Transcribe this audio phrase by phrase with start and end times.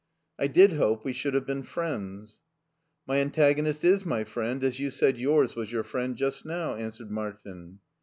[0.39, 2.41] I did hope we should have been friends."
[3.07, 7.11] My antagonist is my friend, as you said yours was your friend just now," answered
[7.11, 7.77] Martin.